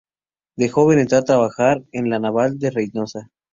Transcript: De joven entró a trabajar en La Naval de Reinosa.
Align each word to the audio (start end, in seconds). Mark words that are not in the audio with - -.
De 0.55 0.67
joven 0.67 0.97
entró 0.97 1.19
a 1.19 1.23
trabajar 1.25 1.83
en 1.91 2.09
La 2.09 2.17
Naval 2.17 2.57
de 2.57 2.71
Reinosa. 2.71 3.29